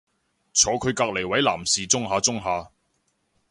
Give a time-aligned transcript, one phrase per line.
[0.51, 2.71] 坐佢隔離位男士舂下舂下